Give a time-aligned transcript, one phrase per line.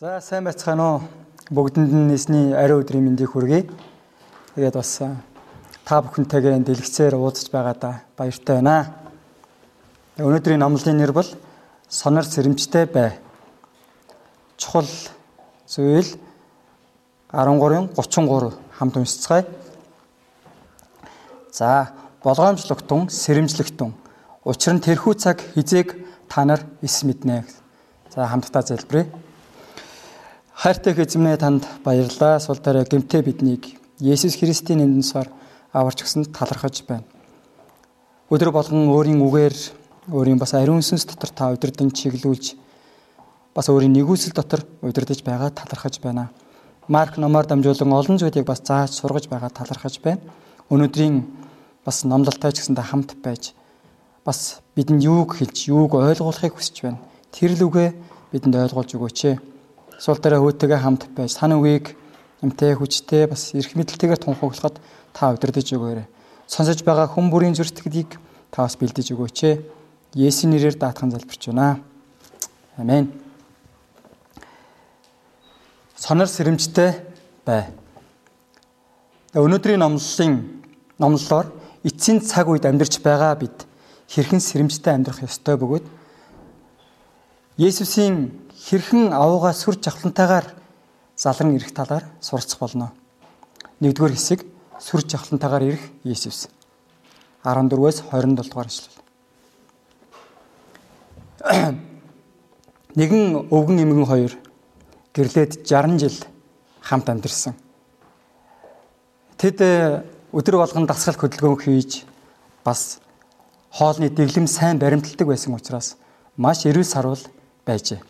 [0.00, 1.00] За сайн байцгаана уу.
[1.52, 3.68] Бүгдэнд нь нэсний ариун өдрийн мэндийг хүргэе.
[4.56, 8.96] Тэгээд бас та бүхэнтэйгээ дэлгэцээр уулзаж байгаадаа баяртай байна.
[10.16, 11.28] Өнөөдрийн номлын нэр бол
[11.92, 13.20] сонор сэрэмжтэй бай.
[14.56, 14.88] Чухал
[15.68, 16.16] зүйл
[17.28, 19.44] 13-ын 33 хамт уншицгаая.
[21.52, 21.92] За,
[22.24, 23.92] болгоомжлогтун, сэрэмжлэгтун.
[24.48, 25.92] Учир нь тэрхүү цаг хизээг
[26.24, 27.44] та нар эс мэднэ.
[28.08, 29.28] За, хамтдаа залбирая.
[30.60, 32.36] Хайртай эзэмнээ танд баярлалаа.
[32.36, 35.32] Сул дараа гэмтээ биднийг Есүс Христийн нэрээр
[35.72, 37.08] аварч өгсөнд талархаж байна.
[38.28, 39.56] Өдөр болгон өөрийн үгээр
[40.12, 42.60] өөрийн бас ариун сүнс дотор та удирдан чиглүүлж
[43.56, 46.28] бас өөрийн нэгүсэл дотор удирдах байгаа талархаж байна.
[46.92, 50.20] Марк номоор дамжуулан олон зүйлийг бас зааж сургаж байгаа талархаж байна.
[50.68, 51.24] Өнөөдрийн
[51.88, 53.56] бас номлолтой ч гэсэндээ хамт байж
[54.28, 57.00] бас бидэнд юуг хэлж, юуг ойлгуулахыг хүсэж байна.
[57.32, 57.96] Тэр л үгээ
[58.28, 59.49] бидэнд ойлгуулж өгөөч ээ
[60.00, 61.92] сул дараа хөөтэйгээ хамт байж тань үгийг
[62.40, 64.80] эмтэй хүчтэй бас эрх мэдэлтэйгээр тунхаглахад
[65.12, 66.08] та удирдах өгөөрэй.
[66.48, 68.16] Сонсож байгаа хүн бүрийн зөрчилдгийг
[68.48, 69.60] та бас бэлдэж өгөөч ээ.
[70.16, 71.84] Есүсийн нэрээр даатхан залбирч байна.
[72.80, 73.12] Амен.
[76.00, 76.96] Сонор сэрэмжтэй
[77.44, 77.68] бай.
[79.36, 80.64] Өнөөдрийн номлолын
[80.96, 81.52] номлолоор
[81.84, 83.68] эцсийн цаг үед амьдарч байгаа бид
[84.08, 85.84] хэрхэн сэрэмжтэй амьдрах ёстой бөгөөд
[87.60, 90.46] Есүсийн хэрхэн авууга сүр жавхлантайгаар
[91.16, 92.92] залран ирэх талаар суралцах болно.
[93.80, 94.44] Нэгдүгээр хэсэг
[94.78, 96.48] сүр жавхлантайгаар ирэх Иесус.
[97.44, 98.96] 14-өөс 27 дугаар ишлэл.
[102.98, 104.32] Нэгэн өвгөн эмгэн хоёр
[105.16, 106.16] гэрлээд 60 жил
[106.84, 107.54] хамт амьдэрсэн.
[109.40, 110.04] Тэд э,
[110.36, 112.04] өдөр болгон дасгал хөдөлгөөн хийж
[112.64, 113.00] бас
[113.72, 115.96] хоолны дэглэм сайн баримталдаг байсан учраас
[116.36, 117.24] маш эрүүл сарвал
[117.64, 118.04] байжээ.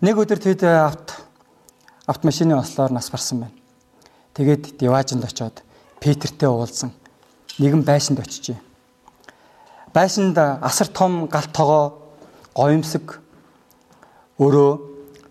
[0.00, 1.12] Нэг өдөр тэд авто
[2.08, 3.56] автомашины ослоор нас барсан байна.
[4.32, 5.60] Тэгээд Диваажинд очоод
[6.00, 6.92] Петертэй уулзсан.
[7.60, 8.56] Нэгэн байшинд очижээ.
[9.92, 12.00] Байшинд асар том галт тогоо
[12.56, 13.20] гоёмсог
[14.40, 14.80] өрөө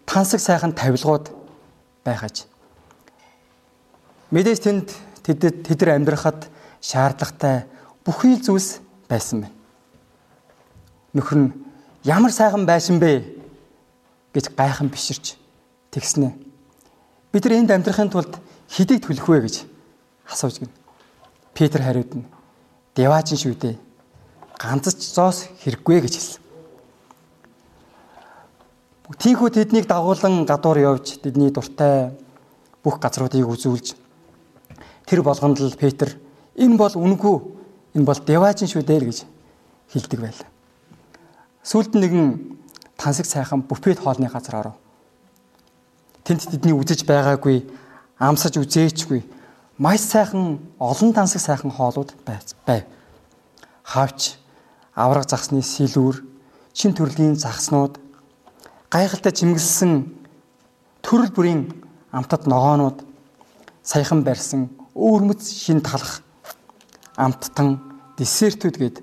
[0.06, 1.34] тансаг сайхан тавилгууд
[2.06, 2.46] байхаж.
[4.30, 4.94] Мэдээж тэнд
[5.26, 6.46] тэд тэдэр амьдрахад
[6.78, 7.66] шаардлагатай
[8.06, 9.58] бүхий л зүйлс байсан байна.
[11.18, 11.54] Нөхөр нь
[12.06, 13.39] ямар сайхан байшин бэ
[14.34, 15.38] гэж гайхан биширч
[15.92, 16.34] тэгснэ.
[17.32, 18.38] Бид нар энд амьдрахын тулд
[18.70, 19.56] хэдийг төлөх вэ гэж
[20.30, 20.72] асууж гин.
[21.54, 22.26] Петр хариуд нь
[22.96, 23.76] Деваажин шүү дээ.
[24.60, 26.42] Ганцч зоос хэрэггүй гэж хэлсэн.
[29.10, 32.14] Тинхүү тэднийг дагуулan гадуур явж тэдний дуртай
[32.84, 33.98] бүх газруудыг үзүүлж
[35.10, 36.14] тэр болгонд л Петр
[36.54, 37.36] энэ бол үнгүй
[37.98, 39.26] энэ бол Деваажин шүү дээ гэж
[39.90, 40.50] хэлдэг байлаа.
[41.66, 42.59] Сүүлд нэгэн
[43.00, 44.76] тансаг сайхан буфет хоолны газар оров.
[46.28, 47.64] Тэнд тэдний үзэж байгаагүй,
[48.20, 49.24] амсаж үзээчгүй
[49.80, 52.84] маш сайхан олон тансаг сайхан хоолууд байв.
[53.84, 54.36] Хавч,
[54.94, 56.20] авраг загсны сэлүүр,
[56.76, 57.96] шин төрлийн загснууд,
[58.92, 60.12] гайхалтай чимгэлсэн
[61.02, 61.72] төрөл бүрийн
[62.12, 63.02] амтад ногоонууд,
[63.82, 66.22] саяхан барьсан өөрмөц шин талах,
[67.16, 67.80] амттан,
[68.20, 68.98] десертүүд гээд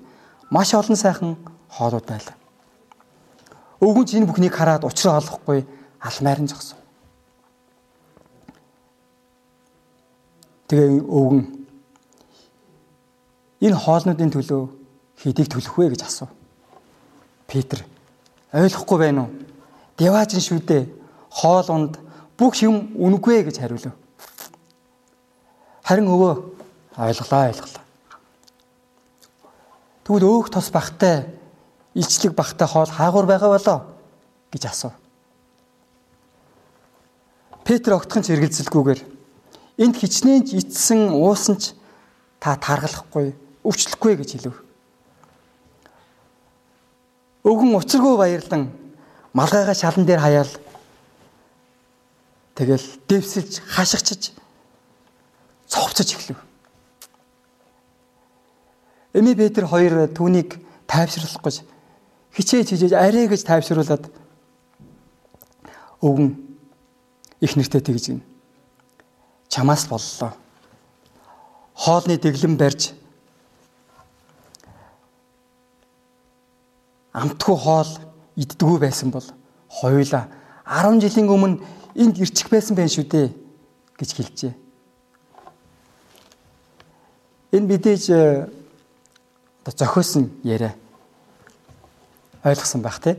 [0.53, 1.35] маш олон сайхан
[1.73, 2.37] хоолууд байлаа.
[3.81, 5.65] Өвгөнч энэ бүхнийг хараад учраа олохгүй
[6.01, 6.77] алмаар нь зогсон.
[10.67, 11.43] Тэгээ өвгөн
[13.61, 14.63] энэ хоолнуудын төлөө
[15.21, 16.33] хэдийг төлөх вэ гэж асуув.
[17.47, 17.85] Петр
[18.51, 19.31] ойлгохгүй байна уу?
[19.97, 20.83] Деваажин шүү дээ.
[21.29, 21.93] Хоол унд
[22.37, 23.93] бүх юм үнэгүй гэж хариулв.
[25.85, 26.33] Харин өвөө
[26.97, 27.83] ойлголаа ойлголаа.
[30.03, 31.25] Тэгвэл өөх тос бахтай
[31.97, 33.79] илчлэг багтай хоол хаагур байгаа болоо
[34.53, 34.93] гэж асуув.
[37.65, 39.01] Петр огтхон ч эргэлзэлгүйгээр
[39.81, 41.73] энд хичнээн ч ицсэн уусан ч
[42.39, 43.33] та таргалахгүй
[43.65, 44.55] өвчлөхгүй гэж хэлв.
[47.43, 48.71] Өвгөн уцаргүй баярлан
[49.33, 50.51] малгайгаа шалан дээр хаяал
[52.55, 54.31] тэгэл дэвсэлж хашгичж
[55.67, 56.39] цовцож эхлэв.
[59.17, 60.55] Эми Петр хоёр түүнийг
[60.87, 61.57] тайвшруулах гэж
[62.37, 64.05] хичээж хичээж арай гэж тайвшруулад
[66.05, 66.37] өвгөн
[67.41, 68.21] их нэртэй тэгж гин.
[69.49, 70.37] Чамаас боллоо.
[71.73, 72.93] Хоолны дэглэм барьж
[77.17, 77.91] амтгүй хоол
[78.37, 79.25] иддгүү байсан бол
[79.81, 80.29] хоёула
[80.65, 81.61] 10 жилийн өмнө
[81.97, 83.27] энд ирчих байсан байх шүү дээ
[83.97, 84.53] гэж хэлжээ.
[87.57, 88.49] Энэ мэдээж э,
[89.65, 90.75] одоо зохиосон яриа
[92.47, 93.15] ойлгосон байх тий.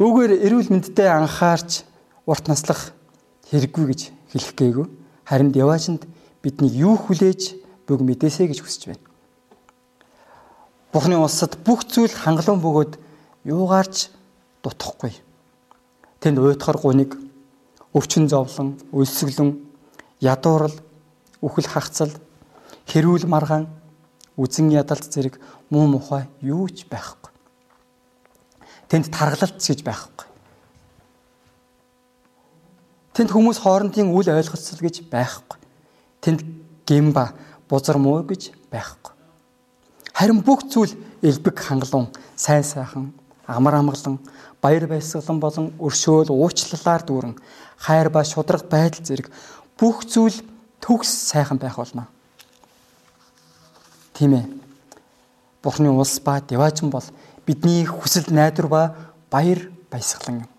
[0.00, 1.84] Үүгээр эрүүл мэндэд анхаарч
[2.24, 2.92] урт наслах
[3.52, 4.00] хэрэггүй гэж
[4.32, 4.86] хэлэх гээгүй.
[5.24, 6.04] Харин Яваачнд
[6.42, 7.56] бидний юу хүлээж
[7.86, 9.04] бүг мэдээсэй гэж хүсэж байна.
[10.92, 12.92] Бурхны улсад бүх зүйл хангалуун бөгөөд
[13.44, 14.10] юугаарч
[14.64, 15.12] дутахгүй.
[16.20, 17.14] Тэнд уйтхар гуниг,
[17.94, 19.60] өвчин зовлон, өлсгөлөн,
[20.24, 20.74] ядуурл,
[21.44, 22.12] үхэл хагцал,
[22.88, 23.68] хэрүүл маргаан,
[24.40, 25.38] үзэн ядалт зэрэг
[25.70, 27.35] муу мухай юу ч байхгүй.
[28.88, 30.26] Тэнд таргалалт гэж байхгүй.
[33.16, 35.58] Тэнд хүмүүс хоорондын үл ойлголцол гэж байхгүй.
[36.20, 36.40] Тэнд
[36.86, 37.32] гимба,
[37.68, 39.12] бузар муу гэж байхгүй.
[40.12, 43.12] Харин бүх зүйл элбэг хангалуун, сайн сайхан,
[43.46, 44.20] амар амгалан,
[44.62, 47.34] баяр баясгалан болон өршөөл уучлалаар дүүрэн
[47.76, 49.30] хайр ба шудраг байдал зэрэг
[49.78, 50.40] бүх зүйл
[50.80, 52.08] төгс сайхан байх болно.
[54.14, 54.46] Тийм ээ.
[55.62, 57.04] Бурхны улс ба деважин бол
[57.46, 58.82] бидний хүсэл найдвар ба
[59.30, 60.50] баяр баясгалан юм.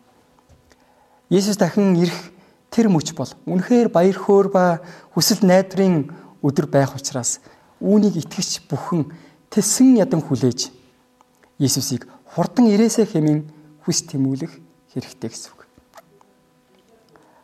[1.29, 2.31] Есүс дахин ирэх
[2.71, 4.79] тэр мөч бол үнэхээр баяр хөөр ба
[5.11, 7.43] хүсэл найдварын өдөр байх учраас
[7.83, 9.11] үүнийг итгэж бүхэн
[9.51, 10.71] тэсэн ядан хүлээж
[11.59, 13.49] Есүсийг хурдан ирээсэ хэмээн
[13.81, 14.53] хүс тэмүүлэх
[14.93, 15.65] хэрэгтэй гэсэн үг.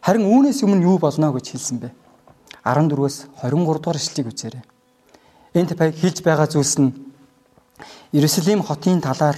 [0.05, 1.89] Харин үүнээс өмнө юу болно гэж хэлсэн бэ?
[2.61, 4.63] 14-өөс 23 дугаар ишлэгийг үзээрэй.
[5.57, 6.93] Энд хэлж байгаа зүйлс нь
[8.13, 9.37] Иерусалим хотын талаар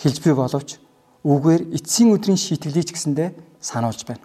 [0.00, 0.80] хэлж буй боловч
[1.20, 4.24] үгээр эцсийн өдрийн шийтгэлийг гэсэндэ сануулж байна.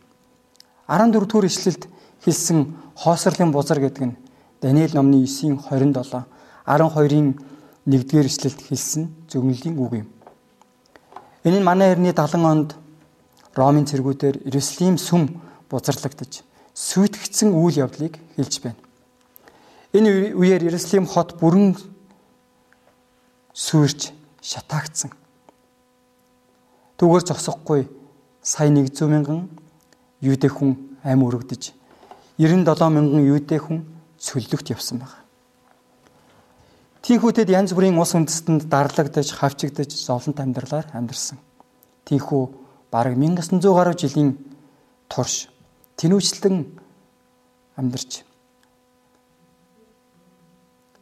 [0.87, 1.91] 14 дугаар ишлэлд
[2.23, 4.15] хэлсэн хоосрлын бузар гэдэг нь
[4.63, 6.23] Даниэл номны 9-ийн 27,
[6.63, 7.35] 12-ийн
[7.83, 10.07] 1-р ишлэлд хэлсэн зөвнөлийн үг юм.
[11.43, 12.69] Энэ нь манай эртний 70 онд
[13.59, 15.35] Ромын цэргүүдээр Иерусалим сүм
[15.67, 18.79] бузарлагдаж сүйтгэгдсэн үйл явдлыг хэлж байна.
[19.91, 21.75] Энэ үеэр Иерусалим хот бүрэн
[23.59, 25.11] сүрж шатаагдсан.
[26.95, 27.87] Түгээр зогсохгүй
[28.41, 29.49] сая 100 мянган
[30.23, 31.75] юудэ хүн ам өргөдөж
[32.39, 33.83] 97 мянган юудэ хүн
[34.15, 35.19] цөллөгт явсан байна.
[37.03, 41.39] Тинхүүтэд янз бүрийн ус үндэстэнд дарлагдаж, хавчигдаж, зовлонт амьдралаар амьдарсан.
[42.07, 42.43] Тинхүү
[42.91, 44.35] бараг 1900 гаруй жилийн
[45.07, 45.47] турш
[45.99, 46.63] тэнүүчлэн
[47.79, 48.23] амьдарч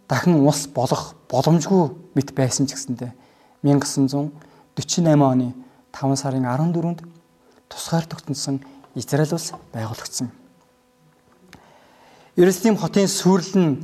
[0.08, 3.12] дахин ус болох боломжгүй мэт байсан ч гэсэндэ
[3.64, 4.32] 1948
[5.20, 5.54] оны
[5.92, 7.04] 5 сарын 14-нд
[7.70, 8.64] тусгаар тогтносон
[8.96, 10.32] Израиль улс байгуулагдсан.
[12.38, 13.84] Иерусалим хотын сүрэл нь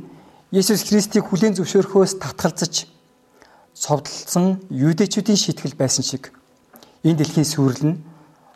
[0.54, 2.86] Есүс Христийг хүлээн зөвшөөрөхөөс татгалзаж
[3.74, 6.30] цовдлсон юудэчүүдийн шийтгэл байсан шиг
[7.02, 8.00] энэ дэлхийн сүрэл нь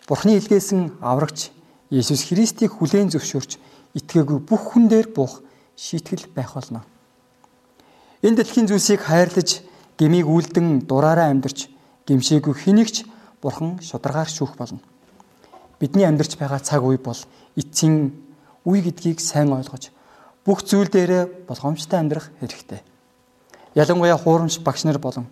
[0.06, 1.50] Бурхны илгээсэн аврагч
[1.90, 3.58] Есүс Христийг хүлээн зөвшөөрч
[3.98, 5.42] итгээгүй бүх хүн дээр буух
[5.76, 6.86] шийтгэл байх болно.
[8.22, 9.62] Энэ дэлхийн зүйлсийг хайрлаж,
[9.94, 11.70] гмийг үлдэн дураараа амьдарч,
[12.06, 13.06] гимшээгүй хэнийгч
[13.38, 14.82] Бурхан шударгаар шүүх болно.
[15.78, 17.18] Бидний амьдарч байгаа цаг үе бол
[17.54, 18.10] эцсийн
[18.66, 19.94] үе гэдгийг сайн ойлгож
[20.42, 22.82] бүх зүйл дээрээ болгоомжтой амьдрах хэрэгтэй.
[23.78, 25.30] Ялангуяа хуурамч багш нар болон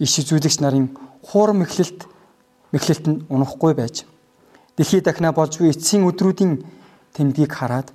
[0.00, 2.08] иш үзүүлэгч нарын хуурам эхлэлт
[2.72, 4.08] мэхлэлт нь унахгүй байж
[4.80, 6.64] дэлхий дахна болж буй эцсийн өдрүүдийн
[7.12, 7.92] тэмдгийг хараад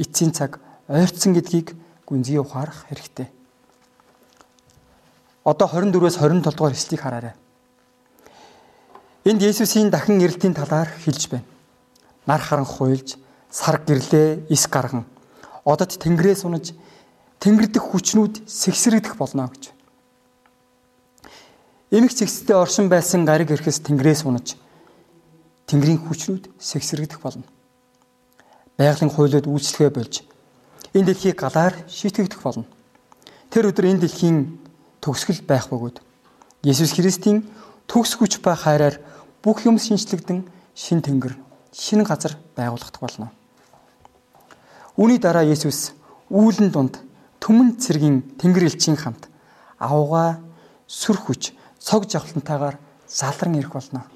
[0.00, 0.56] эцсийн цаг
[0.88, 1.76] ойрцсон гэдгийг
[2.08, 3.35] гүнзгий ухаарах хэрэгтэй.
[5.46, 7.34] Одоо 24-өөс 27 дугаар эслийг хараарай.
[9.22, 11.46] Энд Есүсийн дахин ирэлтийн талаар хэлж байна.
[12.26, 13.14] Нар харан хуйлж,
[13.50, 15.06] сар гэрлээ, ис гарган
[15.66, 16.70] одод тэнгэрээс унаж
[17.42, 19.74] тэнгэр дэх хүчнүүд сэгсрэгдэх болно гэж.
[21.90, 24.54] Эмх цэгцтэй оршин байсан гариг эрхэс тэнгэрээс унаж
[25.66, 27.42] тэнгэрийн хүчнүүд сэгсрэгдэх болно.
[28.78, 30.22] Байгалийн хуйлууд үйлчлэгээ болж
[30.94, 32.70] энэ дэлхийг галаар шийтгэгдэх болно.
[33.50, 34.65] Тэр өдөр энэ дэлхийн
[35.06, 36.02] төгсгөл байх бөгөөд
[36.66, 37.46] Есүс Христийн
[37.86, 38.98] төгс хүч ба хайраар
[39.38, 40.42] бүх юм шинчлэгдэн
[40.74, 41.38] шин тэнгэр,
[41.70, 43.30] шин газар байгуулагдах болно.
[44.98, 45.94] Үүний дараа Есүс
[46.26, 46.98] үүлэн дунд
[47.38, 49.30] төмөн цэргийн тэнгэр элчийн хамт
[49.78, 50.42] авгаа
[50.90, 52.74] сүр хүч цог жавхлантайгаар
[53.06, 54.10] залран ирэх болно.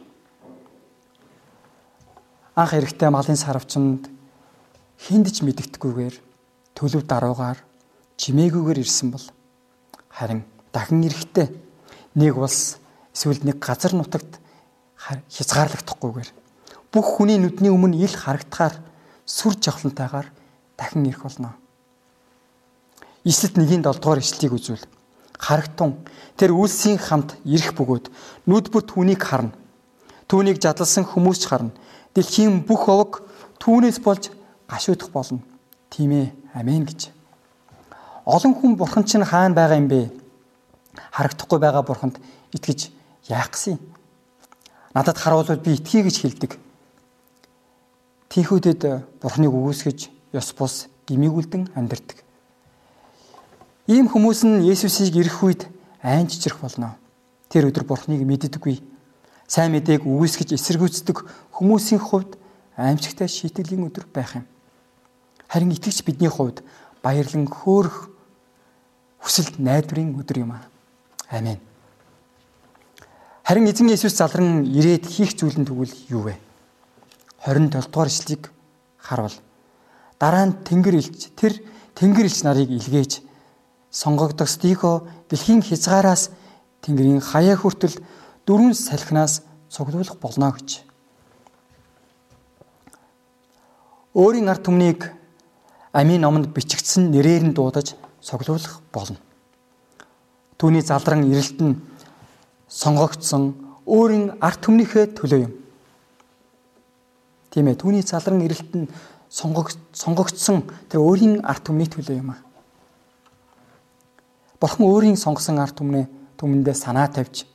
[2.58, 4.10] Анх эрэхтэй малын сарвчанд
[4.98, 6.14] хиндэж мэддэхгүйгээр
[6.74, 7.62] төлөв даруугаар
[8.18, 9.22] чимээгүйгээр ирсэн бол
[10.10, 11.48] харин дахин эрэхтэй
[12.14, 12.78] нэг улс
[13.14, 14.38] эсвэл нэг газар нутагт
[15.00, 16.30] хязгаарлагдахгүйгээр
[16.92, 18.74] бүх хүний нүдний өмнө ил харагдахаар
[19.26, 20.26] сүр жавхлантайгаар
[20.76, 21.54] дахин ирэх болно.
[23.24, 24.86] Ишлэлт 1-ийн 7 дугаар ишлэлийг үзвэл
[25.38, 25.96] харагтун
[26.36, 28.10] тэр үлсийн хамт ирэх бөгөөд
[28.46, 29.54] нүд бүр түүнийг харна.
[30.28, 31.74] Түүнийг жадалсан хүмүүс ч харна.
[32.14, 33.22] Дэлхийн бүх овог
[33.60, 34.30] түүнээс болж
[34.68, 35.40] гашуудах болно.
[35.90, 36.28] Тийм ээ.
[36.54, 37.10] Амен гэж.
[38.26, 40.10] Олон хүн бурхан чинь хаана байгаа юм бэ?
[41.12, 42.18] Харагдахгүй байгаа бурханд
[42.52, 42.90] итгэж
[43.30, 43.82] яах гэсэн юм?
[44.94, 46.58] Надад харуулбал би итгий гэж хэлдэг.
[48.30, 48.82] Тинхүүдэд
[49.22, 52.22] бурхныг үгүйсгэж ёс бус гимигүүлдэн амьдардаг.
[53.86, 55.66] Ийм хүмүүс нь Есүсийг ирэх үед
[56.02, 56.98] айн чичрэх болно.
[57.50, 58.82] Тэр өдөр бурхныг мэддэггүй.
[59.50, 62.38] Сайн мэдээг үгүйсгэж эсэргүүцдэг хүмүүсийн хувьд
[62.78, 64.46] аимшигтай шийтгэлийн өдөр байх юм.
[65.50, 66.62] Харин итгэж бидний хувьд
[67.02, 68.14] баярлан хөөрөх
[69.18, 70.70] хүсэлт найдварын өдөр юм аа.
[71.30, 71.60] Амен.
[73.46, 76.34] Харин эзэн Есүс залран ирээд хийх зүйл нь тэгвэл юу вэ?
[77.46, 78.50] 27 дугаар ишлэгийг
[78.98, 79.34] харуул.
[80.18, 81.54] Дараа нь Тэнгэр илч тэр
[81.94, 83.22] Тэнгэр илч нарыг илгээж
[83.90, 86.30] сонгогдох стико дэлхийн хязгаараас
[86.82, 87.94] Тэнгэрийн хаяа хүртэл
[88.46, 90.82] дөрвөн салхинаас цуглуулах болно гэж.
[94.14, 95.14] Өөрийн ард түмнийг
[95.94, 99.18] амийн номонд бичигдсэн нэрээр нь дуудаж цуглуулах болно.
[100.60, 101.80] Түүний залран ирэлт нь
[102.68, 103.56] сонгогдсон
[103.88, 105.52] өөрийн ард түмнийхээ төлөө юм.
[107.48, 108.92] Тийм ээ, түүний залран ирэлт нь
[109.32, 112.44] сонгогдсон тэр өөрийн ард түмний төлөө юм аа.
[114.60, 116.04] Бурхан өөрийн сонгосон ард түмнээ
[116.36, 117.48] түмэндээ санаа тавьж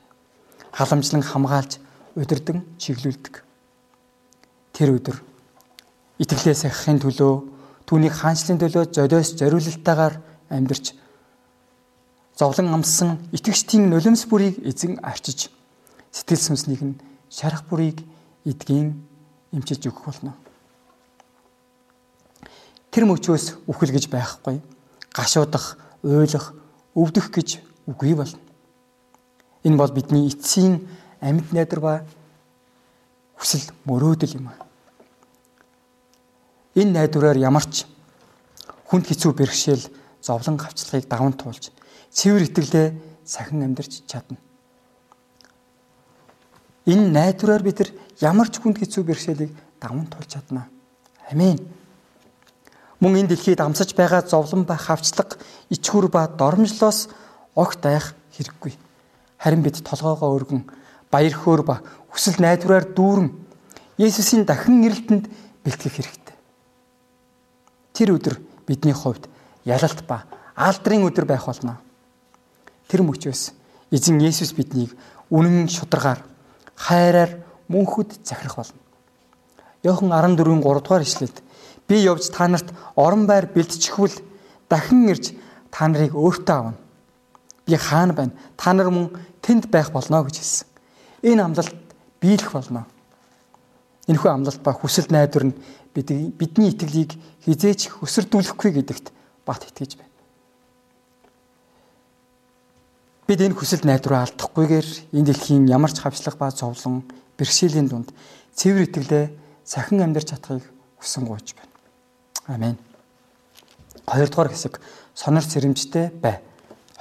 [0.73, 1.77] халамжлан хамгаалж
[2.17, 3.45] удирдан чиглүүлдэг.
[4.73, 5.21] Тэр өдөр
[6.19, 7.33] итгэлээ сахихын төлөө
[7.85, 10.15] түүний хаанчлалын төлөө золиос зориулалтаагаар
[10.49, 10.97] амьдарч
[12.35, 15.47] зовлон амссан итгэгчдийн нулимс бүрийг эзэн арчиж
[16.11, 16.99] сэтгэл сүнснийг нь
[17.31, 18.03] шарах бүрийг
[18.43, 18.99] эдгийн
[19.55, 20.35] эмчилж өгөх болно.
[22.91, 24.59] Тэр мөчөөс үхэл гэж байхгүй.
[25.15, 26.51] Гашуудах, уйлах,
[26.95, 28.39] өвдөх гэж үгүй болно.
[29.63, 30.83] Энэ бол бидний эцсийн
[31.23, 31.93] амьд найдар ба
[33.39, 34.51] хүсэл мөрөөдөл юм.
[36.75, 37.87] Энэ найдвараар ямарч
[38.91, 39.87] хүнд хэцүү бэрхшээл
[40.19, 41.74] зовлон гавцлагыг даван туулж
[42.15, 42.87] цэвэр итгэлээ
[43.27, 44.39] сахин амьдарч чадна.
[46.87, 47.91] Энэ найдвараар бид нар
[48.23, 49.51] ямар ч хүнд хэцүү бэрхшээлийг
[49.83, 50.71] даван туулж чадна.
[51.27, 51.59] Амен.
[53.03, 55.35] Мөн энэ дэлхийд амсаж байгаа зовлон ба хавчлаг,
[55.67, 57.11] ичхүр ба доромжлоос
[57.55, 58.73] огт айх хэрэггүй.
[59.37, 60.63] Харин бид толгоогоо өргөн
[61.11, 61.81] баяр хөөр ба
[62.13, 63.29] хүсэл найдвараар дүүрэн
[63.95, 65.31] Есүсийн дахин ирэлтэнд
[65.63, 66.35] бэлтгэх хэрэгтэй.
[67.95, 68.35] Тэр өдөр
[68.67, 69.31] бидний хувьд
[69.63, 71.79] ялалт ба алдрын өдөр байх болно.
[72.87, 73.53] Тэр мөчөөс
[73.91, 74.93] эзэн Есүс биднийг
[75.29, 76.21] үнэн шударгаар
[76.75, 78.79] хайраар мөнхөд захирах болно.
[79.83, 81.45] Йохан 14-ийн 3 дугаар ишлэлд
[81.87, 84.17] Би явж та нарт орон байр бэлтчихвэл
[84.69, 85.33] дахин ирж
[85.69, 86.73] та нарыг өөртөө авна.
[87.65, 88.33] Би хаана байна?
[88.57, 90.67] Та нар мөн тэнд байх болно гэж хэлсэн.
[91.21, 91.77] Энэ амлалт
[92.21, 92.85] биелэх болно.
[94.09, 95.57] Энэхүү амлалт ба хүсэл найдвар нь
[95.93, 97.13] бидний итгэлийг
[97.45, 99.13] хизээч өсөрдүүлэхгүй гэдэгт
[99.45, 100.04] бат итгэж байна.
[103.25, 107.09] Бид энэ хүсэл найдвараа алдахгүйгээр энэ дэлхийн ямар ч хавчлага ба зовлон
[107.41, 108.13] бэрхшээлийн дунд
[108.53, 109.25] цэвэр итгэлээ
[109.65, 110.61] сахин амьдарч чадахыг
[111.01, 111.73] хүсэн гуйж байна.
[112.45, 112.77] Амен.
[114.05, 114.77] 2 дугаар хэсэг
[115.17, 116.45] сонор сэрэмжтэй бай.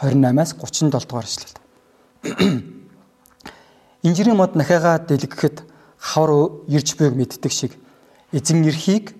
[0.00, 1.52] 28-аас 37 дугаар ишлэл.
[4.00, 5.61] Инжирийн мод нахаага дэлгэхэд
[6.00, 7.76] хавар ирж буйг мэддэг шиг
[8.33, 9.12] эзэн эрхийг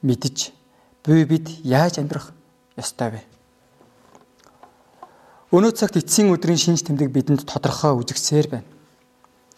[0.00, 0.56] мэдж
[1.04, 2.32] буй бид яаж амьдрах
[2.72, 3.27] ёстой вэ?
[5.48, 8.68] Өнөө цагт эцсийн өдрийн шинж тэмдэг бидэнд тодорхой үзэгсээр байна.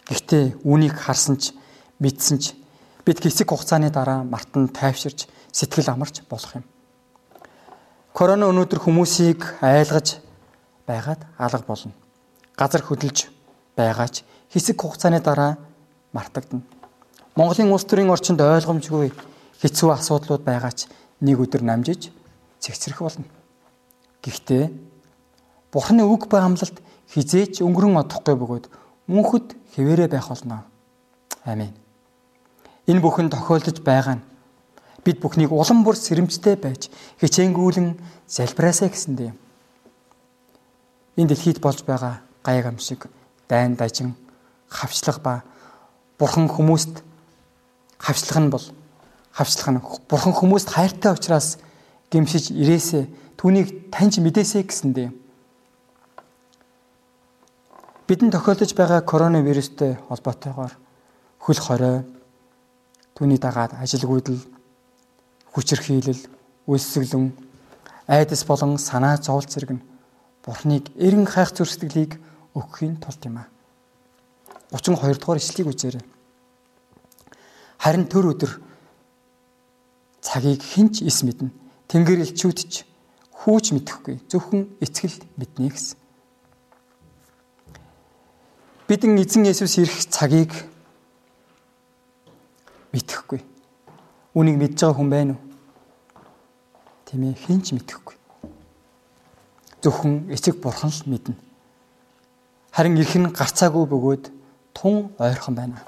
[0.07, 1.51] Гэхдээ үүнийг харсан ч
[1.99, 2.55] мэдсэн ч
[3.03, 6.63] бид хэсэг хугацааны дараа мартан тайвширч сэтгэл амарч болох юм.
[8.15, 10.23] Корона өнөөдөр хүмүүсийг айлгаж
[10.87, 11.91] байгаад алга болно.
[12.55, 13.27] Газар хөдөлж
[13.75, 15.59] байгаач хэсэг хугацааны дараа
[16.15, 16.63] мартагдана.
[17.35, 19.11] Монголын улс төрийн орчинд ойлгомжгүй
[19.59, 20.87] хэцүү асуудлууд байгаач
[21.19, 22.15] нэг өдөр намжиж
[22.63, 23.27] цэгцрэх болно.
[24.23, 24.90] Гэхдээ
[25.71, 26.83] Бурхны үг ба амлалт
[27.15, 28.65] хизээч өнгөрөн одохгүй бөгөөд
[29.07, 30.63] мөнхөд хэвээрээ байх болно.
[31.43, 31.71] Амен.
[32.87, 34.25] Энэ бүхэн тохиолдож байгаа нь
[35.03, 37.97] бид бүхнийг улам бүр сэрэмжтэй байж хичээнгүүлэн
[38.27, 39.31] залбираасаа гэсэндээ.
[41.17, 43.09] Энэ дэлхийд болж байгаа гаяг амшиг,
[43.49, 44.15] дайн дажин,
[44.69, 45.33] хавчлага ба
[46.19, 47.01] бурхан хүмүүст
[47.97, 48.65] хавчлах нь бол
[49.33, 51.57] хавчлах нь бурхан хүмүүст хайртай учраас
[52.11, 55.20] гимшиж ирээсэ түүнийг таньж мэдээсэ гэсэндээ.
[58.11, 60.75] Бидэнд тохиолдож байгаа коронавирустэй холбоотойгоор
[61.39, 62.03] хөл хорой
[63.15, 64.35] түүний дагаад ажилгүйдэл
[65.55, 66.19] хүчирхийлэл,
[66.67, 67.31] үлсгэлэн,
[68.11, 69.85] айдас болон санаа зовл зэрэг нь
[70.43, 72.19] Бурхныг эрен хайх зүрстгэлийг
[72.51, 73.47] өгөхийн тулд юм аа.
[74.75, 76.03] 32 дугаар ишлэгийг үзээрэй.
[77.79, 78.59] Харин төр өдөр
[80.19, 81.47] цагийг хинч эс мэднэ.
[81.87, 82.83] Тэнгэр элчүүд ч
[83.39, 84.19] хүүч мэдэхгүй.
[84.27, 86.00] Зөвхөн эцгэл мэднэ гэсэн.
[88.91, 90.51] Бидэн эзэн Есүс ирэх цагийг
[92.91, 93.39] мэдэхгүй.
[94.35, 95.43] Үнийг мэдж байгаа хүн байна уу?
[97.07, 98.19] Тийм ээ, хэн ч мэдэхгүй.
[99.79, 101.39] Зөвхөн эцэг бурхан л мэднэ.
[102.75, 104.27] Харин ирэх нь гарцаагүй бөгөөд
[104.75, 105.87] тун ойрхон байна.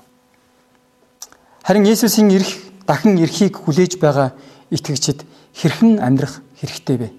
[1.67, 2.55] Харин Есүсийн ирэх
[2.87, 4.31] дахин ирэхийг хүлээж байгаа
[4.71, 7.11] итгэгчид хэрхэн амьдрах хэрэгтэй вэ?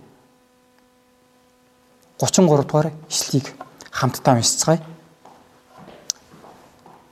[2.16, 3.52] 33 дугаар ишлэгийг
[3.92, 4.93] хамтдаа уншицгаая.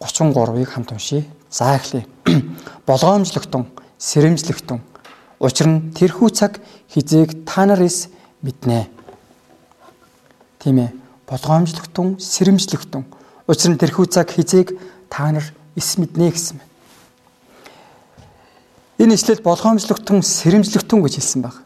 [0.03, 1.25] 33-ыг хамт уншийе.
[1.51, 2.07] За эхлэе.
[2.87, 3.67] Болгоомжлогтун,
[3.99, 4.81] сэрэмжлэгтун.
[5.39, 6.59] Учир нь тэрхүү цаг
[6.91, 7.91] хизээг та нарыг
[8.43, 8.91] мэднэ.
[10.59, 10.91] Тийм ээ.
[11.27, 13.07] Болгоомжлогтун, сэрэмжлэгтун.
[13.47, 14.75] Учир нь тэрхүү цаг хизээг
[15.11, 16.71] та нар эс мэднэ гэсэн байна.
[19.03, 21.59] Энэ ишлэл болгоомжлогтун, сэрэмжлэгтун гэж хэлсэн баг.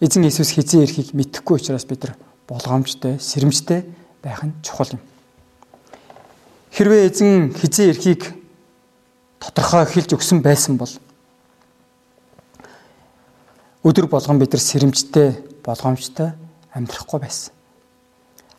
[0.00, 2.14] Эзэн Иесус хизээ ирэхийг мэдэхгүй учраас бид нар
[2.46, 3.88] болгоомжтой, сэрэмжтэй
[4.22, 5.00] байх нь чухал юм.
[6.78, 8.38] Хэрвээ эзэн хизээ ирэхийг
[9.42, 10.94] тодорхой хэлж өгсөн байсан бол
[13.82, 16.38] өдөр болгон бид нар сэрэмжтэй, болгоомжтой
[16.70, 17.50] амьдрахгүй байсан.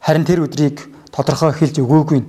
[0.04, 0.84] Харин тэр өдрийг
[1.16, 2.28] тодорхой хэлж өгөөгүй нь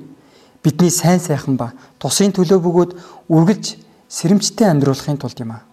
[0.62, 2.90] бидний сайн сайхан ба тусын төлөө бөгөөд
[3.26, 3.74] үргэлж
[4.06, 5.66] сэрэмжтэй амьдруулахын тулд юм аа.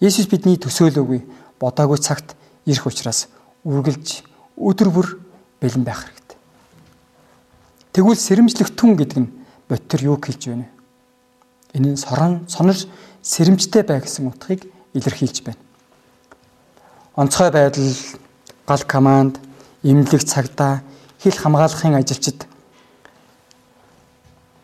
[0.00, 1.20] Есүс бидний төсөөлөөгүй
[1.60, 2.32] бодаагүй цагт
[2.64, 3.28] ирэх учраас
[3.68, 4.24] үргэлж
[4.56, 5.20] өдөр бүр
[5.60, 6.23] бэлэн байх хэрэгтэй.
[7.94, 9.30] Тэгвэл сэрэмжлэх түн гэдэг нь
[9.70, 11.78] бодтор юу хэлж байна вэ?
[11.78, 12.74] Нь сорон сонор
[13.22, 14.66] сэрэмжтэй бай гэсэн утгыг
[14.98, 15.62] илэрхийлж байна.
[17.14, 17.94] Онцгой байдал,
[18.66, 19.38] гал команд,
[19.86, 20.82] имлэг цагдаа,
[21.22, 22.50] хил хамгаалахын ажилчид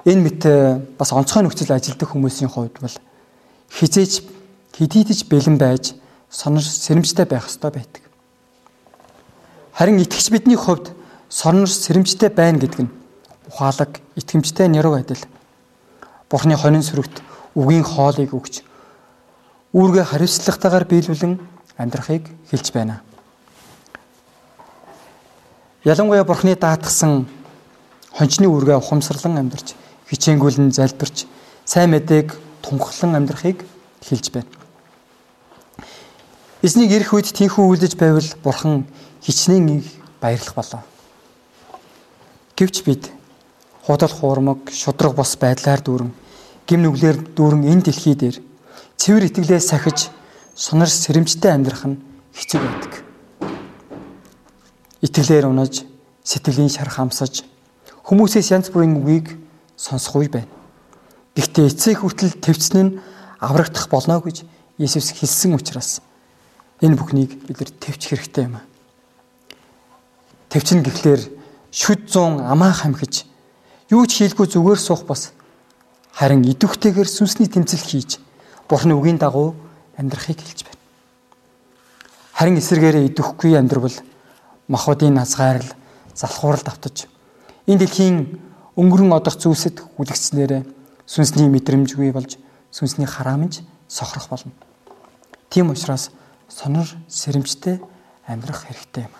[0.02, 2.96] энэ мэт э, бас онцгой нөхцөл ажилладаг хүмүүсийн хувьд бол
[3.70, 4.26] хизээж
[4.75, 5.94] хэдийдэж бэлэн байж
[6.26, 8.02] сонор сэрэмжтэй байх ёстой байдаг.
[9.70, 10.90] Харин итгэж бидний хувьд
[11.28, 13.00] сонор сэрэмжтэй байна гэдэг нь
[13.50, 15.26] ухаалаг, итгэмжтэй нэрв адил.
[16.30, 17.19] Бурхны хонин сүрэгт
[17.59, 18.62] үгийн хоолыг өгч
[19.75, 21.34] үүргээ хариуцлагатайгаар биелүүлэн
[21.75, 23.02] амьдрахыг хэлж байна.
[25.82, 27.26] Ялангуяа Бурхны даатгсан
[28.15, 29.75] хончны үүргээ ухамсарлан амьдарч,
[30.10, 31.26] хичээнгүйлэн залбирч,
[31.67, 33.67] сайн мэдээг тунхаглан амьдрахыг
[34.02, 34.50] хэлж байна.
[36.63, 38.86] Эзнийг ирэх үед тийхүү үлдэж байвал Бурхан
[39.23, 39.82] хичнээн
[40.21, 40.82] баярлах болов.
[42.54, 43.10] Гэвч бид
[43.86, 46.10] худал хуурмаг, шудраг бос байдлаар дүүрэн
[46.66, 48.36] гим нүглэр дүүрэн энэ дэлхий дээр
[48.97, 50.12] цэвэр итгэлээс сахиж
[50.54, 51.99] сонор сэрэмжтэй амьдрах нь
[52.36, 52.93] хэцүү байдаг.
[55.00, 55.88] Итгэлээр унаж,
[56.23, 57.49] сэтгэлийн шарх хамсаж
[58.04, 59.40] хүмүүсээс янз бүрийн үгийг
[59.76, 60.52] сонсох үе байна.
[61.34, 62.97] Гэхдээ эцэг хүртэл твцэн нь
[63.40, 64.45] аврагдах болно гэж
[64.76, 66.00] Иесус хэлсэн учраас
[66.80, 68.60] энэ бүхнийг бид нар твчих хэрэгтэй юм.
[70.49, 71.23] Твчин гэхлээр
[71.71, 73.29] шүд зун амаа хамхиж
[73.91, 75.35] юу ч хийлгүй зүгээр суух бас
[76.15, 78.23] харин идэвхтэйгээр сүнсний тэмцэл хийж
[78.71, 79.59] Бурхны үгийн дагуу
[79.99, 80.79] амьдрахыг хэлж байна.
[82.39, 83.91] Харин эсэргээрээ идэвхгүй амьдрал
[84.71, 85.67] махбодын назгаарл
[86.15, 87.11] залхуурал давтаж
[87.67, 88.39] энэ дэлхийн
[88.79, 90.63] өнгөрөн одох зүйлсэд хүлэгцснээрээ
[91.03, 92.39] сүнсний мэдрэмжгүй болж
[92.71, 94.55] сүнсний хараамж сохрох болно.
[95.50, 96.15] Тийм учраас
[96.47, 97.83] сонор сэрэмжтэй
[98.23, 99.15] амьдрах хэрэгтэй юм.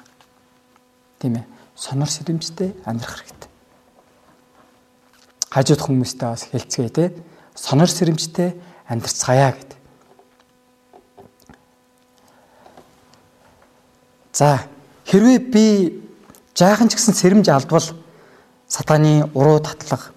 [1.19, 1.47] Тийм ээ.
[1.75, 3.50] Сонор сэрэмжтэй амьдрах хэрэгтэй
[5.51, 7.13] хажууд хүмүүстэй бас хэлцгээе те.
[7.55, 8.55] Сонор сэрэмжтэй
[8.87, 9.79] амьдрцгаая гэдэг.
[14.33, 14.65] За
[15.05, 15.67] хэрвээ би
[16.55, 17.85] жаахан ч гэсэн сэрэмж алдвал
[18.71, 20.15] сатааны уруу татлага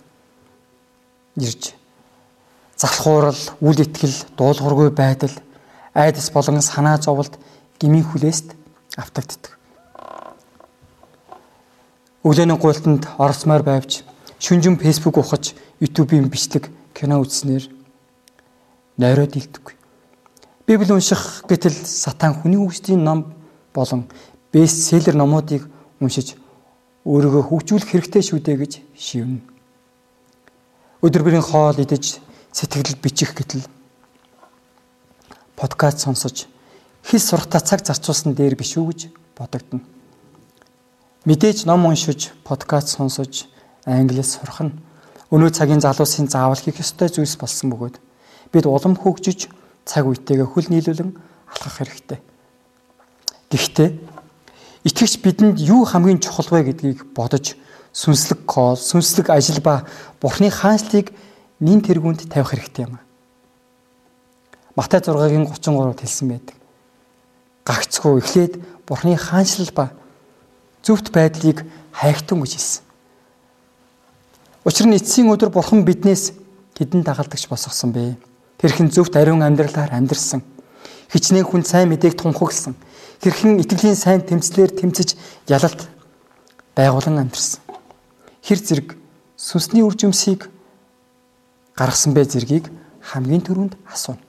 [1.36, 1.74] ирж
[2.78, 5.32] залхуурал, үл итгэл, дуулуургүй байдал,
[5.93, 7.38] айдас болон санаа зовлт
[7.80, 8.54] гмийн хүлээст
[8.98, 9.58] автагддаг.
[12.24, 14.04] Өглөөний гуйлтанд орсмаар байвч
[14.43, 17.71] шүнжин фэйсбુક ухаж YouTube-ийн бичлэг кино үзснээр
[18.99, 19.79] нойроод илтгэв.
[20.67, 23.32] Библи унших гэтэл сатан хүний үгсийн ном
[23.71, 24.12] болон
[24.51, 25.63] бестселлер номуудыг
[26.03, 26.36] уншиж
[27.08, 29.39] өөрийгөө хөгжүүлэх хэрэгтэй шүү дээ гэж шивнэ.
[30.99, 32.19] Өдөр бүрийн хоол идэж
[32.51, 33.63] сэтгэл бичих гэтэл
[35.56, 36.51] подкаст сонсож
[37.08, 38.99] хэл сурахтаа цаг зарцуулсан дээр биш үү гэж
[39.39, 39.79] бодогдно.
[41.23, 43.47] Мэдээж ном уншиж, подкаст сонсож
[43.86, 44.74] англиас сурах нь
[45.34, 47.96] өнөө цагийн залуусын заавал хийх ёстой зүйлс болсон бөгөөд
[48.54, 49.50] бид улам хөгжиж
[49.84, 51.12] цаг үетэйгээ хөл нийлүүлэн
[51.52, 52.19] алхах хэрэгтэй.
[53.52, 53.89] Гэхдээ
[54.88, 57.58] итгэгч бидэнд юу хамгийн чухал вэ гэдгийг бодож
[57.93, 59.86] сүнслэг кол, сүнслэг ажил ба
[60.22, 61.12] Бурхны хаанчлыг
[61.60, 63.00] нин тэргуунд тавих хэрэгтэй юм.
[64.76, 66.56] Матай 6-гийн 33-д хэлсэн байдаг.
[67.65, 68.54] Гагцгүй эхлээд
[68.88, 69.86] Бурхны хаанчлал ба
[70.82, 71.62] зөвхт байдлыг
[71.93, 72.84] хайхтун гэж хэлсэн.
[74.63, 76.32] Учир нь эцсийн өдөр бурхан биднээс
[76.80, 78.15] хідэн дагалдагч босгосон бэ?
[78.63, 80.39] Хэрхэн зөвхт ариун амьдралаар амьдрсан.
[81.12, 82.80] Хичнээн хүн сайн мэдээг тунхагласан.
[83.19, 85.19] Хэрхэн итгэлийн сайн тэмцлэр тэмцэж
[85.52, 85.84] ялалт
[86.80, 87.60] байгуулан амьдрсан.
[88.39, 88.95] Хэр зэрэг
[89.36, 90.47] сүнсний үржимсийг
[91.76, 92.71] гаргасан бэ зэргийг
[93.04, 94.23] хамгийн түрүүнд асууна.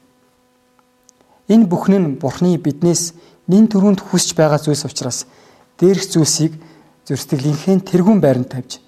[1.47, 3.15] Энэ бүхэн нь Бурхны биднээс
[3.47, 5.31] нин төрөнд хүсэж байгаа зүйлс учраас
[5.79, 6.59] дээрх зүйлсийг
[7.07, 8.84] зөрсдөглийнхээ тэрүүн байранд тавьж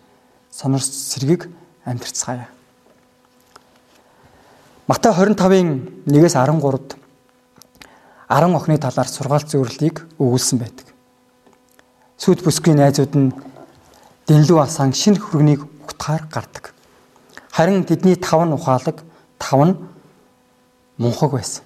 [0.57, 1.51] сонор сэргийг
[1.85, 2.49] амьдрцгаая.
[4.89, 5.69] Матай 25-ын
[6.09, 6.97] 1-ээс 13-д
[8.33, 10.89] 10 охины талаар сургаалт зөвлөлийг өгүүлсэн байдаг.
[12.17, 13.37] Сүд бүсгийн найзууд нь
[14.25, 16.73] дэнлүү асан шинэ хөргөнийг утгаар гардаг.
[17.53, 19.05] Харин тэдний 5 нь ухаалаг,
[19.37, 19.77] 5 нь
[20.97, 21.65] мунхаг байсан.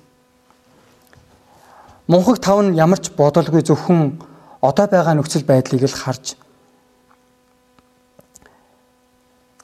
[2.11, 4.18] Мунхаг 5 нь ямар ч бодолгүй зөвхөн
[4.59, 6.35] одоо байгаа нөхцөл байдлыг л харж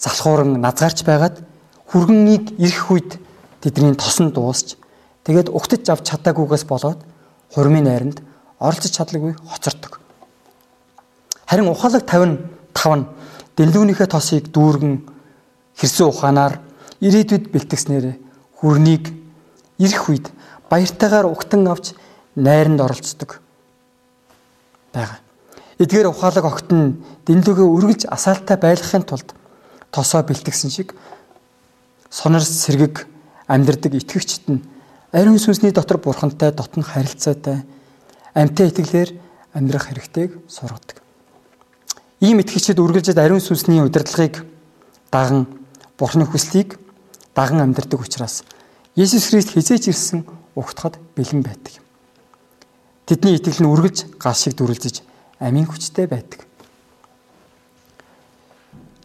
[0.07, 1.43] залхууран назгаарч байгаад
[1.91, 3.11] хүргэнийг ирэх үед
[3.59, 4.79] тэдний тосон дуусч
[5.27, 7.03] тэгээд угтаж авч чадаагүйгээс болоод
[7.51, 8.23] хурмын найранд
[8.63, 9.99] оролцож чадлагүй хоцордог.
[11.51, 12.39] Харин ухаалаг 50
[12.75, 13.07] 5 нь
[13.59, 14.95] дэлгүүнийхээ тосыг дүүргэн
[15.75, 16.61] хэрсэн ухаанаар
[17.03, 18.07] ирээдүйд бэлтгэснээр
[18.63, 19.11] хүрнийг
[19.83, 20.27] ирэх үед
[20.71, 21.97] баяртайгаар угтан авч
[22.37, 23.41] найранд оролцдог
[24.93, 25.19] байгаа.
[25.79, 29.29] Эдгээр ухаалаг огт нь дэнлүгээ үргэлж асаалтай байлгахын тулд
[29.91, 30.95] тосоо бэлтгэсэн шиг
[32.11, 33.07] сонор сэргэг
[33.47, 34.65] амьдрдаг итгэгчд нь
[35.13, 37.65] ариун сүнсний дотор бурхантай дотн харилцаатай
[38.35, 39.11] амьтаа итгэлээр
[39.55, 41.01] амьдрах хэрэгтэйг сургадаг.
[42.21, 44.45] Ийм итгэгчид үргэлжид ариун сүнсний удирдлагыг
[45.11, 45.47] даган
[45.97, 46.77] Бурхны хүслийг
[47.35, 48.45] даган амьдардаг учраас
[48.97, 51.81] Есүс Христ хизээж ирсэн угтахад бэлэн байдаг.
[53.05, 55.01] Тэдний итгэл нь үргэлж гал шиг дүрлжиж
[55.41, 56.45] амийн хүчтэй байдаг.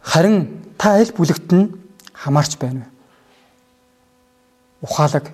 [0.00, 1.70] Харин та аль бүлэгт нь
[2.10, 2.86] хамаарч байна вэ?
[4.82, 5.30] Ухаалаг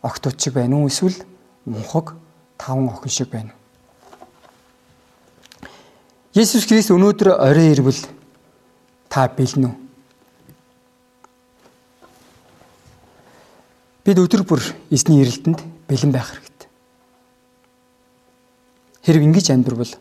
[0.00, 1.20] огтуд шиг байна уу эсвэл
[1.68, 2.16] мунхаг
[2.56, 3.60] таван охин шиг байна уу?
[6.32, 8.00] Есүс Христ өнөөдөр орой ирвэл
[9.12, 9.76] та бэлэн үү?
[14.08, 15.60] Бид өдөр бүр эзний эрэлтэнд
[15.92, 16.68] бэлэн байх хэрэгтэй.
[19.04, 19.92] Хэрэг ингэж амьдрвал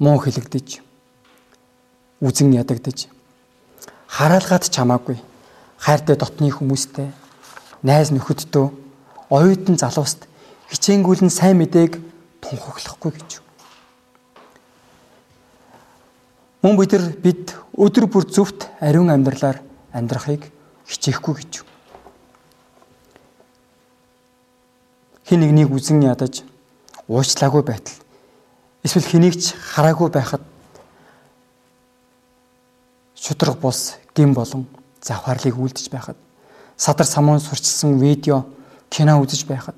[0.00, 0.80] муу хэлэгдэж,
[2.20, 3.08] үзэн ядагдаж,
[4.08, 5.16] хараалгаад чамаагүй,
[5.80, 7.08] хайртай дотны хүмүүстэй,
[7.82, 8.66] найз нөхөддөө,
[9.30, 10.26] оюутан залууст
[10.70, 11.96] хичээнгүүлэн сайн мэдээг
[12.44, 13.30] тунхаглахгүй гэж.
[16.62, 19.62] Мөн бид нар бид өдөр бүр зөвхт ариун амьдралаар
[19.96, 20.52] амьдрахыг
[20.84, 21.52] хичээхгүй гэж.
[25.24, 26.42] Хин нэгнийг үзэн ядаж
[27.08, 27.96] уучлаагүй байтал
[28.84, 30.42] эсвэл хэнийг ч хараагүй байхад
[33.20, 34.66] шудраг бус гин болон
[35.02, 36.16] завхаарлыг үлдэж байхад
[36.76, 38.44] садар самуун сурчилсан видео
[38.88, 39.76] кино үзэж байхад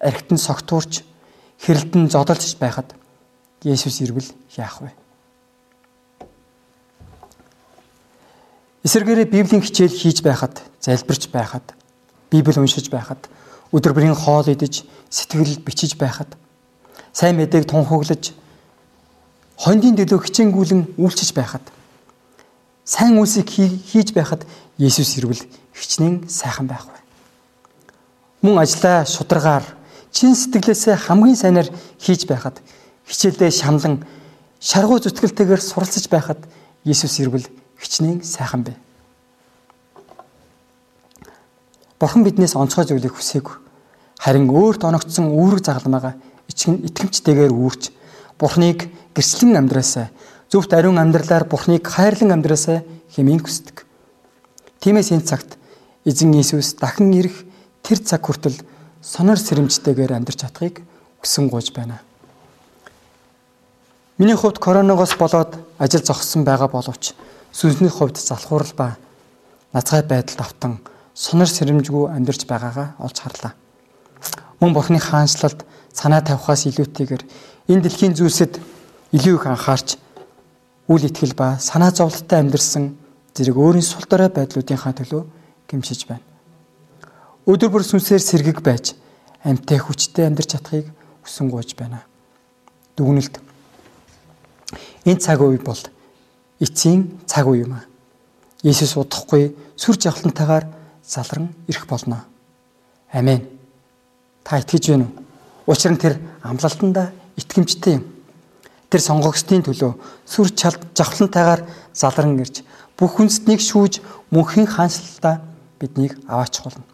[0.00, 1.04] архитан согтуурч
[1.62, 2.94] хэрэлдэн зодолж байхад
[3.62, 4.24] Есүс ирвэл
[4.56, 4.90] яах вэ?
[8.82, 11.76] Эсвэргээрээ Библийн хичээл хийж байхад, залбирч байхад,
[12.30, 13.28] Библи уншиж байхад,
[13.68, 16.32] өдөр бүрийн хоол идэж, сэтгэл бичиж байхад,
[17.12, 18.32] сайн мэдээг тунхаглаж,
[19.60, 21.60] хондын төлөө хичээнгүүлэн үйлчиж байхад,
[22.90, 23.46] сайн үйлсийг
[23.86, 24.42] хийж байхад
[24.74, 25.38] Есүс ирвэл
[25.78, 26.98] хичнээн сайхан байх вэ.
[28.42, 29.62] Мөн ажлаа шударгаар
[30.10, 31.68] чин сэтгэлээсээ хамгийн сайнаар
[32.02, 32.58] хийж байхад,
[33.06, 34.02] хичээлдээ шамлан,
[34.58, 36.42] шаргуу зүтгэлтэйгээр суралцж байхад
[36.82, 37.46] Есүс ирвэл
[37.78, 38.74] хичнээн сайхан бэ.
[42.00, 43.54] Бурхан биднээс онцгой зүйлийг хүсээгүй.
[44.18, 47.94] Харин өөрт оногдсон үүрэг загламгаа итгэмжтэйгээр үүрч
[48.40, 50.08] Бурханыг гэрчлэн амьдраасаа
[50.50, 52.82] зөвхт ариун амьдралаар Бурханыг хайрлан амьдраасаа
[53.14, 53.86] хэмээн хүсдэг.
[54.82, 55.54] Тиймээс энэ цагт
[56.04, 57.46] эзэн Иесус дахин ирэх
[57.86, 58.58] тэр цаг хүртэл
[58.98, 60.82] сонор сэрэмжтэйгээр амьдрч чадахыг
[61.22, 62.02] хүсэн гуйж байна.
[64.18, 67.14] Миний хувьд коронавигоос болоод ажил зогссон байгаа боловч
[67.52, 68.96] сүнсний хувьд залхуурал ба
[69.72, 70.72] нацгай байдалд автан
[71.14, 73.54] сонор сэрэмжгүй амьдарч байгаагаа олж харлаа.
[74.60, 77.22] Мөн Бурхны хаанчлалд санаа тавихаас илүүтэйгээр
[77.68, 78.60] энэ дэлхийн зүйлсэд
[79.16, 79.96] илүү их анхаарч
[80.90, 82.98] үл итгэл ба санаа зовлттой амьдарсан
[83.34, 85.22] зэрэг өөрийн сул дорой байдлуудынхаа төлөө
[85.70, 86.26] гэмшиж байна.
[87.46, 88.98] Өдөр бүр сүнсээр сэргэг байж
[89.46, 90.90] амьтай хүчтэй амьдарч чадахыг
[91.22, 92.02] хүсэн гуйж байна.
[92.98, 93.38] Дүгнэлт.
[95.06, 95.78] Энэ цаг үе бол
[96.58, 97.86] эцсийн цаг үе юм аа.
[98.66, 100.66] Есүс удахгүй сүр жавхлантайгаар
[101.06, 102.26] залран ирэх болно.
[103.12, 103.46] Амен.
[104.44, 105.24] Та итгэж байна уу?
[105.70, 108.04] Учир нь тэр амлалтанда итгэмжтэй юм.
[108.90, 109.92] Тэр сонгогчдын төлөө
[110.26, 111.62] сүр жавхлантайгаар
[111.94, 112.62] залран ирж
[112.98, 114.02] бүх хүнснийг шүүж
[114.34, 115.40] мөнхийн хаанчлалтаа
[115.78, 116.84] биднийг аваач болно.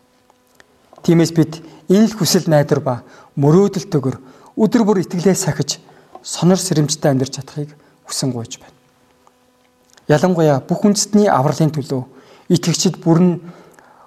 [1.02, 3.02] Тиймээс бид энэ л хүсэл найдар ба
[3.40, 4.16] мөрөөдөлтөөр
[4.60, 5.80] өдөр бүр итгэлээ сахиж
[6.22, 7.74] сонор сэрэмжтэй амьдарч чадахыг
[8.06, 8.76] хүсэн гуйж байна.
[10.08, 12.02] Ялангуяа бүх үндэстний авралын төлөө
[12.54, 13.42] итгэгчид бүрэн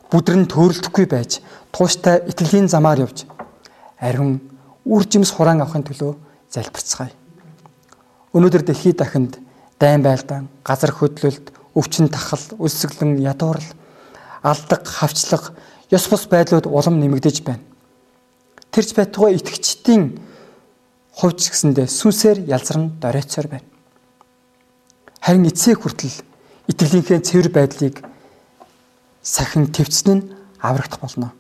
[0.08, 1.44] бүдрэн төөрөлдөхгүй байж
[1.76, 3.28] тууштай итгэлийн замаар явж
[4.00, 4.40] ариун
[4.88, 6.16] үр жимс хураан авахын төлөө
[6.50, 7.19] залбирцгаая.
[8.34, 9.40] Өнөөдөр дэлхийд дахинд
[9.80, 13.66] дайн байлдаан, газар хөдлөлт, өвчин тахал, өлсгөлэн ядуурл,
[14.44, 15.54] алдаг, хавчлаг,
[15.90, 17.64] ёс бус байдлууд улам нэмэгдэж байна.
[18.70, 20.22] Тэрч байтугай итгэгчдийн
[21.18, 23.68] хувьд ч гэсэндээ сүнсээр ялзарн доройцоор байна.
[25.20, 26.22] Харин эцсээ хүртэл
[26.70, 28.06] итгэлийнхээ цэвэр байдлыг
[29.26, 30.30] сахин твцсэн нь
[30.62, 31.34] аврагдах болно.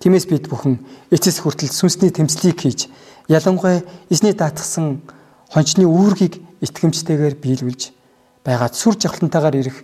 [0.00, 0.80] Тиймээс бид бүхэн
[1.12, 2.88] эцэс хүртэл сүнсний тэмцлийг хийж
[3.28, 5.04] ялангуяа эзний даатгсан
[5.50, 7.90] хончны үүргийг итгэмжтэйгээр биелүүлж
[8.46, 9.78] байгаад сүр жавхлантайгаар ирэх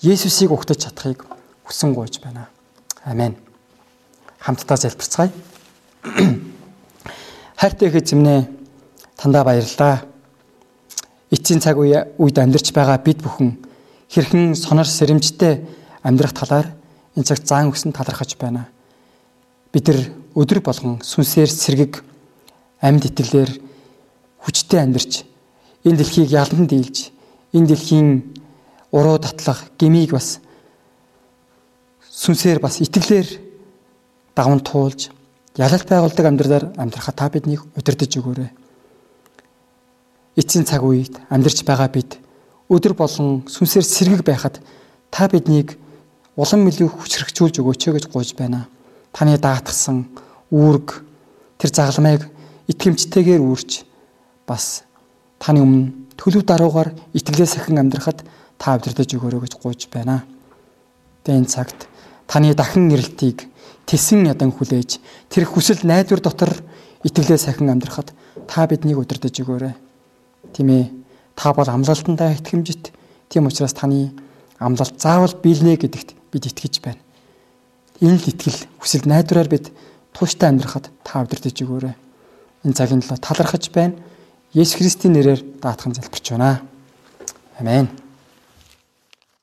[0.00, 1.28] Есүсийг угтаж чадахыг
[1.68, 2.48] хүсэн гуйж байна.
[3.04, 3.36] Амен.
[4.40, 5.28] Хамтдаа залбирцгаая.
[7.60, 8.48] Хайртай их эзэмнэ
[9.20, 10.08] тандаа баярлалаа.
[11.28, 13.60] Эцсийн цаг үед амьдарч байгаа бид бүхэн
[14.08, 15.60] хэрхэн сонор сэрэмжтэй
[16.00, 16.72] амьдрах талаар
[17.12, 18.72] энэ цагт заан өгсөн талархаж байна
[19.72, 20.00] бид нар
[20.34, 22.02] өдөр болгон сүнсээр сэргэг
[22.82, 23.50] амьд итгэлээр
[24.44, 25.24] хүчтэй амьдарч
[25.84, 27.12] энэ дэлхийг ялан дийлж
[27.52, 28.08] энэ дэлхийн
[28.92, 30.40] уруу татлах гмийг бас
[32.10, 33.28] сүнсээр бас итгэлээр
[34.34, 35.10] даван туулж
[35.56, 38.50] ялалт байгуулдаг амьдралаар амьдрахад та биднийг удирдах өгөөрэй.
[40.36, 42.18] Эцсийн цаг үед амьдарч байгаа бид
[42.70, 44.62] өдөр болон сүнсээр сэргэг байхад
[45.10, 45.74] та биднийг
[46.36, 48.70] улам илүү хүчрхжүүлж өгөөч гэж гуйж байна
[49.12, 50.06] таны даатгсан
[50.50, 51.02] үүрэг
[51.58, 52.22] тэр загламыг
[52.70, 53.70] итгэмжтэйгээр үүрч
[54.50, 54.82] бас
[55.38, 58.26] таны өмнө төлөв даруугаар итгэлээ сахин амьдрахад
[58.58, 60.26] та удирдах өгөөрэй гэж гуйж байна.
[61.22, 61.86] Тэгээ энэ цагт
[62.26, 63.46] таны дахин ирэлтийг
[63.86, 64.98] тесэн ядан хүлээж
[65.30, 66.52] тэр хүсэл найдвар дотор
[67.06, 68.12] итгэлээ сахин амьдрахад
[68.50, 69.74] та биднийг удирдах өгөөрэй.
[70.52, 70.84] Тийм ээ.
[71.38, 72.92] Та бол амлалтандаа итгэмжит.
[73.30, 74.12] Тийм учраас таны
[74.58, 77.00] амлалт заавал биелнэ гэдэгт бид итгэж байна.
[78.04, 79.72] Энэ л итгэл хүсэл найдвараар бид
[80.12, 81.96] тууштай амьдрахад та удирдах өгөөрэй.
[82.68, 83.96] Энэ цагийн төлөө талархаж байна.
[84.50, 86.62] Есүс Христийн нэрээр даатхан залбирч байна.
[87.58, 87.86] Амен.